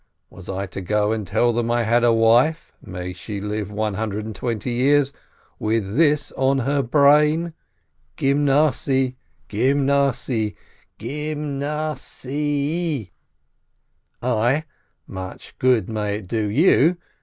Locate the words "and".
1.11-1.27, 4.25-4.33, 10.47-10.55